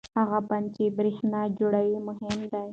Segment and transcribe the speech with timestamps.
[0.19, 2.65] هغه بند چې برېښنا جوړوي مهم دی.